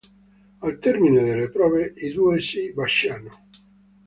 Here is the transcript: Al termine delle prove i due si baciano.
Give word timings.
Al 0.61 0.77
termine 0.79 1.21
delle 1.23 1.51
prove 1.51 1.93
i 1.97 2.11
due 2.11 2.41
si 2.41 2.73
baciano. 2.73 3.45